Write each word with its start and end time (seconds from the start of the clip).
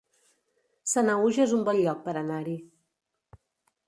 Sanaüja 0.93 1.43
es 1.45 1.53
un 1.57 1.61
bon 1.67 1.79
lloc 1.81 2.01
per 2.07 2.15
anar-hi 2.23 2.57